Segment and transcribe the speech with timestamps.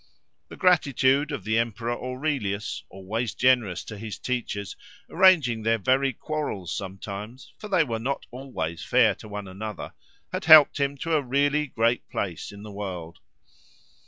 [0.47, 4.75] The gratitude of the emperor Aurelius, always generous to his teachers,
[5.11, 9.93] arranging their very quarrels sometimes, for they were not always fair to one another,
[10.31, 13.19] had helped him to a really great place in the world.